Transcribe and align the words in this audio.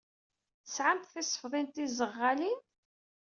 Tesɛamt 0.65 1.11
tisefḍin 1.13 1.67
tiẓeɣɣalin? 1.73 2.59